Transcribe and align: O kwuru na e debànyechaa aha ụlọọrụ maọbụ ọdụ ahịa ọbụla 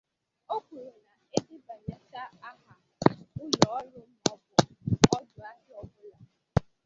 O 0.53 0.55
kwuru 0.65 0.97
na 1.05 1.13
e 1.35 1.37
debànyechaa 1.47 2.31
aha 2.49 2.73
ụlọọrụ 3.43 3.99
maọbụ 4.21 4.53
ọdụ 5.17 5.39
ahịa 5.49 5.75
ọbụla 5.83 6.17